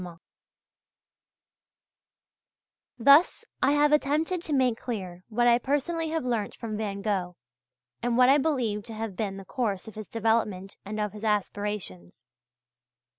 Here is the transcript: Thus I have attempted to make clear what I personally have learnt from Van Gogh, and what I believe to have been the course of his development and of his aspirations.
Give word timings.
Thus 2.97 3.45
I 3.61 3.73
have 3.73 3.91
attempted 3.91 4.41
to 4.41 4.51
make 4.51 4.79
clear 4.79 5.23
what 5.29 5.45
I 5.45 5.59
personally 5.59 6.09
have 6.09 6.25
learnt 6.25 6.55
from 6.55 6.75
Van 6.75 7.03
Gogh, 7.03 7.35
and 8.01 8.17
what 8.17 8.27
I 8.27 8.39
believe 8.39 8.81
to 8.85 8.95
have 8.95 9.15
been 9.15 9.37
the 9.37 9.45
course 9.45 9.87
of 9.87 9.93
his 9.93 10.07
development 10.07 10.75
and 10.83 10.99
of 10.99 11.13
his 11.13 11.23
aspirations. 11.23 12.15